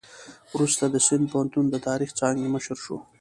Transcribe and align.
وروسته 0.55 0.83
د 0.89 0.95
سند 1.07 1.23
پوهنتون 1.31 1.65
د 1.69 1.75
تاریخ 1.87 2.09
څانګې 2.19 2.47
مشر 2.55 2.77
شو. 2.85 2.97